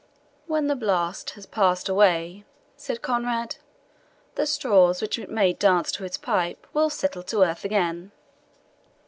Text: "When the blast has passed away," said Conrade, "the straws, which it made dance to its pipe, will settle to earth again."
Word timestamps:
"When 0.47 0.65
the 0.65 0.75
blast 0.75 1.29
has 1.37 1.45
passed 1.45 1.87
away," 1.87 2.43
said 2.75 3.03
Conrade, 3.03 3.57
"the 4.33 4.47
straws, 4.47 4.99
which 4.99 5.19
it 5.19 5.29
made 5.29 5.59
dance 5.59 5.91
to 5.91 6.03
its 6.05 6.17
pipe, 6.17 6.65
will 6.73 6.89
settle 6.89 7.21
to 7.21 7.43
earth 7.43 7.63
again." 7.63 8.11